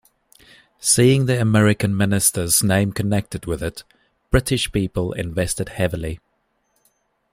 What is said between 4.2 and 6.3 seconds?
British people invested heavily.